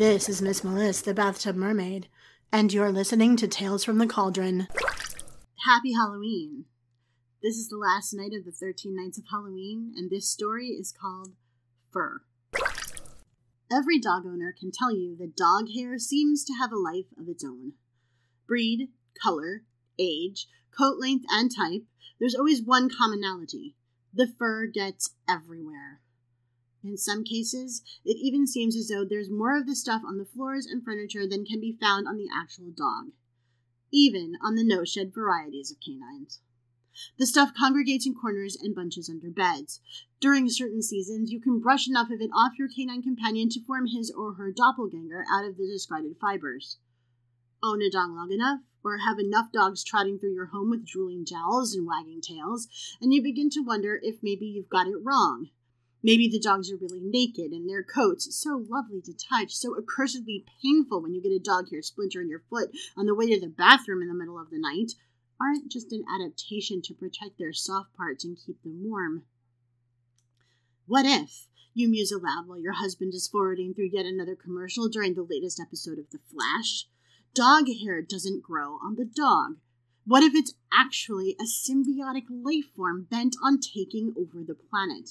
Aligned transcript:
This 0.00 0.30
is 0.30 0.40
Miss 0.40 0.64
Melissa, 0.64 1.04
the 1.04 1.12
Bathtub 1.12 1.56
Mermaid, 1.56 2.08
and 2.50 2.72
you're 2.72 2.90
listening 2.90 3.36
to 3.36 3.46
Tales 3.46 3.84
from 3.84 3.98
the 3.98 4.06
Cauldron. 4.06 4.66
Happy 5.66 5.92
Halloween! 5.92 6.64
This 7.42 7.56
is 7.56 7.68
the 7.68 7.76
last 7.76 8.14
night 8.14 8.32
of 8.32 8.46
the 8.46 8.50
13 8.50 8.96
Nights 8.96 9.18
of 9.18 9.24
Halloween, 9.30 9.92
and 9.94 10.08
this 10.08 10.26
story 10.26 10.68
is 10.68 10.90
called 10.90 11.34
Fur. 11.92 12.22
Every 13.70 13.98
dog 13.98 14.24
owner 14.24 14.54
can 14.58 14.70
tell 14.72 14.90
you 14.90 15.16
that 15.18 15.36
dog 15.36 15.66
hair 15.76 15.98
seems 15.98 16.44
to 16.44 16.54
have 16.54 16.72
a 16.72 16.78
life 16.78 17.12
of 17.18 17.28
its 17.28 17.44
own. 17.44 17.74
Breed, 18.48 18.88
color, 19.22 19.64
age, 19.98 20.46
coat 20.74 20.96
length, 20.98 21.26
and 21.30 21.54
type, 21.54 21.82
there's 22.18 22.34
always 22.34 22.62
one 22.62 22.88
commonality 22.88 23.76
the 24.14 24.32
fur 24.38 24.66
gets 24.66 25.10
everywhere. 25.28 26.00
In 26.82 26.96
some 26.96 27.24
cases, 27.24 27.82
it 28.04 28.16
even 28.16 28.46
seems 28.46 28.74
as 28.74 28.88
though 28.88 29.04
there's 29.04 29.28
more 29.28 29.56
of 29.56 29.66
the 29.66 29.76
stuff 29.76 30.02
on 30.06 30.16
the 30.16 30.24
floors 30.24 30.64
and 30.66 30.82
furniture 30.82 31.26
than 31.26 31.44
can 31.44 31.60
be 31.60 31.76
found 31.78 32.08
on 32.08 32.16
the 32.16 32.28
actual 32.34 32.70
dog, 32.70 33.12
even 33.92 34.36
on 34.42 34.54
the 34.54 34.64
no 34.64 34.84
shed 34.84 35.12
varieties 35.12 35.70
of 35.70 35.78
canines. 35.80 36.40
The 37.18 37.26
stuff 37.26 37.52
congregates 37.54 38.06
in 38.06 38.14
corners 38.14 38.56
and 38.56 38.74
bunches 38.74 39.08
under 39.08 39.30
beds. 39.30 39.80
During 40.20 40.48
certain 40.48 40.82
seasons, 40.82 41.30
you 41.30 41.40
can 41.40 41.60
brush 41.60 41.86
enough 41.86 42.10
of 42.10 42.20
it 42.20 42.30
off 42.34 42.58
your 42.58 42.68
canine 42.68 43.02
companion 43.02 43.48
to 43.50 43.64
form 43.64 43.86
his 43.86 44.10
or 44.10 44.34
her 44.34 44.50
doppelganger 44.50 45.24
out 45.30 45.44
of 45.44 45.56
the 45.56 45.66
discarded 45.66 46.16
fibers. 46.20 46.78
Own 47.62 47.82
a 47.82 47.90
dog 47.90 48.10
long 48.10 48.32
enough, 48.32 48.60
or 48.82 48.98
have 48.98 49.18
enough 49.18 49.52
dogs 49.52 49.84
trotting 49.84 50.18
through 50.18 50.32
your 50.32 50.46
home 50.46 50.70
with 50.70 50.86
drooling 50.86 51.26
jowls 51.26 51.74
and 51.74 51.86
wagging 51.86 52.22
tails, 52.22 52.68
and 53.00 53.12
you 53.12 53.22
begin 53.22 53.50
to 53.50 53.60
wonder 53.60 54.00
if 54.02 54.22
maybe 54.22 54.46
you've 54.46 54.70
got 54.70 54.86
it 54.86 54.96
wrong. 55.02 55.50
Maybe 56.02 56.28
the 56.28 56.40
dogs 56.40 56.70
are 56.72 56.76
really 56.76 57.00
naked 57.00 57.52
and 57.52 57.68
their 57.68 57.82
coats, 57.82 58.34
so 58.34 58.64
lovely 58.68 59.02
to 59.02 59.12
touch, 59.12 59.54
so 59.54 59.74
accursedly 59.74 60.44
painful 60.62 61.02
when 61.02 61.12
you 61.12 61.20
get 61.20 61.32
a 61.32 61.38
dog 61.38 61.70
hair 61.70 61.82
splinter 61.82 62.22
in 62.22 62.28
your 62.28 62.42
foot 62.48 62.70
on 62.96 63.06
the 63.06 63.14
way 63.14 63.26
to 63.28 63.38
the 63.38 63.48
bathroom 63.48 64.00
in 64.00 64.08
the 64.08 64.14
middle 64.14 64.38
of 64.38 64.50
the 64.50 64.58
night, 64.58 64.92
aren't 65.38 65.70
just 65.70 65.92
an 65.92 66.04
adaptation 66.14 66.80
to 66.82 66.94
protect 66.94 67.38
their 67.38 67.52
soft 67.52 67.94
parts 67.94 68.24
and 68.24 68.38
keep 68.44 68.62
them 68.62 68.82
warm. 68.82 69.24
What 70.86 71.06
if, 71.06 71.46
you 71.74 71.88
muse 71.88 72.12
aloud 72.12 72.46
while 72.46 72.58
your 72.58 72.72
husband 72.72 73.14
is 73.14 73.28
forwarding 73.28 73.74
through 73.74 73.90
yet 73.92 74.06
another 74.06 74.34
commercial 74.34 74.88
during 74.88 75.14
the 75.14 75.22
latest 75.22 75.60
episode 75.60 75.98
of 75.98 76.10
The 76.10 76.18
Flash? 76.18 76.86
Dog 77.34 77.66
hair 77.82 78.02
doesn't 78.02 78.42
grow 78.42 78.78
on 78.82 78.96
the 78.96 79.04
dog. 79.04 79.58
What 80.04 80.24
if 80.24 80.34
it's 80.34 80.54
actually 80.72 81.36
a 81.38 81.44
symbiotic 81.44 82.24
life 82.28 82.72
form 82.74 83.06
bent 83.08 83.36
on 83.42 83.60
taking 83.60 84.14
over 84.18 84.42
the 84.42 84.54
planet? 84.56 85.10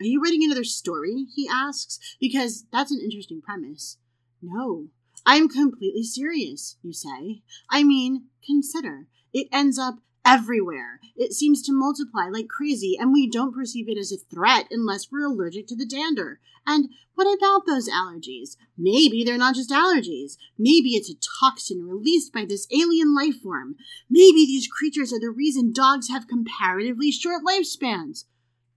Are 0.00 0.04
you 0.04 0.20
writing 0.22 0.44
another 0.44 0.64
story? 0.64 1.26
He 1.34 1.48
asks, 1.50 1.98
because 2.20 2.64
that's 2.72 2.92
an 2.92 3.00
interesting 3.02 3.40
premise. 3.40 3.98
No, 4.42 4.88
I'm 5.24 5.48
completely 5.48 6.04
serious, 6.04 6.76
you 6.82 6.92
say. 6.92 7.42
I 7.70 7.82
mean, 7.82 8.26
consider. 8.44 9.06
It 9.32 9.48
ends 9.52 9.78
up 9.78 9.96
everywhere. 10.24 11.00
It 11.16 11.32
seems 11.32 11.62
to 11.62 11.72
multiply 11.72 12.28
like 12.30 12.48
crazy, 12.48 12.96
and 12.98 13.12
we 13.12 13.30
don't 13.30 13.54
perceive 13.54 13.88
it 13.88 13.96
as 13.96 14.12
a 14.12 14.16
threat 14.16 14.66
unless 14.70 15.10
we're 15.10 15.26
allergic 15.26 15.66
to 15.68 15.76
the 15.76 15.86
dander. 15.86 16.40
And 16.66 16.90
what 17.14 17.32
about 17.32 17.64
those 17.64 17.88
allergies? 17.88 18.56
Maybe 18.76 19.22
they're 19.24 19.38
not 19.38 19.54
just 19.54 19.70
allergies. 19.70 20.36
Maybe 20.58 20.90
it's 20.90 21.10
a 21.10 21.14
toxin 21.40 21.86
released 21.86 22.32
by 22.32 22.44
this 22.44 22.66
alien 22.72 23.14
life 23.14 23.40
form. 23.40 23.76
Maybe 24.10 24.44
these 24.44 24.66
creatures 24.66 25.12
are 25.12 25.20
the 25.20 25.30
reason 25.30 25.72
dogs 25.72 26.08
have 26.10 26.26
comparatively 26.26 27.12
short 27.12 27.42
lifespans. 27.44 28.24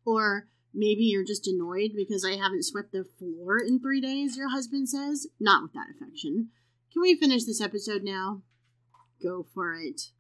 Or 0.06 0.48
maybe 0.80 1.04
you're 1.04 1.26
just 1.26 1.46
annoyed 1.46 1.92
because 1.96 2.24
I 2.26 2.38
haven't 2.38 2.64
swept 2.64 2.94
the 2.94 3.04
floor 3.04 3.60
in 3.60 3.80
three 3.80 4.00
days, 4.00 4.38
your 4.38 4.50
husband 4.50 4.90
says. 4.90 5.28
Not 5.40 5.62
with 5.62 5.74
that 5.74 5.88
affection. 5.94 6.50
Can 6.94 7.02
we 7.02 7.16
finish 7.16 7.44
this 7.44 7.62
episode 7.62 8.04
now? 8.04 8.42
Go 9.22 9.46
for 9.54 9.76
it. 9.76 10.12